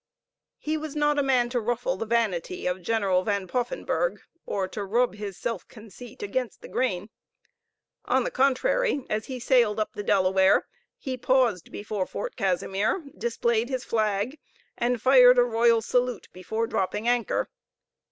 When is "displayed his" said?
13.15-13.83